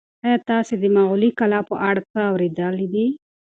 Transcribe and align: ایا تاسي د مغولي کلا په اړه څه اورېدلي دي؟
ایا 0.25 0.37
تاسي 0.49 0.73
د 0.79 0.83
مغولي 0.95 1.29
کلا 1.39 1.59
په 1.69 1.75
اړه 1.87 2.01
څه 2.11 2.19
اورېدلي 2.31 2.87
دي؟ 2.93 3.05